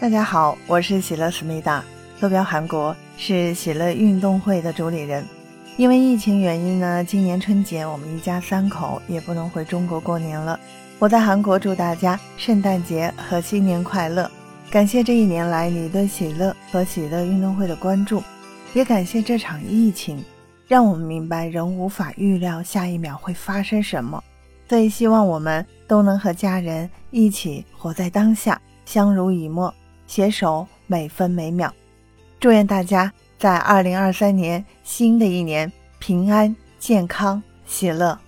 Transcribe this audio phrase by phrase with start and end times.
[0.00, 1.84] 大家好，我是喜乐思密达，
[2.18, 5.22] 坐标韩国，是喜乐运动会的主理人。
[5.76, 10.58] 因为疫情原因呢，今年春节我们一家三口也不能回中国过年了。
[10.98, 14.28] 我在韩国祝大家圣诞节和新年快乐！
[14.70, 18.22] 感谢这一年来你对喜乐和喜乐运动会的关注，
[18.72, 20.24] 也感谢这场疫情，
[20.66, 24.24] 让我们明白人无法预料下一秒会发生什么。
[24.66, 29.70] 所以希望我们都能和家人一起活在当下，相濡以沫。
[30.10, 31.72] 携手每分每秒，
[32.40, 38.18] 祝愿大家在二零二三年新的一年平安、健康、喜乐。